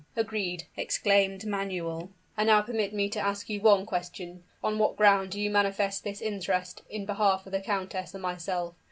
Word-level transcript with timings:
"Agreed!" 0.15 0.63
exclaimed 0.75 1.45
Manuel; 1.45 2.09
"and 2.35 2.47
now 2.47 2.63
permit 2.63 2.91
me 2.91 3.07
to 3.09 3.19
ask 3.19 3.51
you 3.51 3.61
one 3.61 3.85
question: 3.85 4.43
On 4.63 4.79
what 4.79 4.95
ground 4.97 5.29
do 5.29 5.39
you 5.39 5.51
manifest 5.51 6.03
this 6.03 6.21
interest 6.23 6.81
in 6.89 7.05
behalf 7.05 7.45
of 7.45 7.51
the 7.51 7.61
countess 7.61 8.15
and 8.15 8.23
myself? 8.23 8.73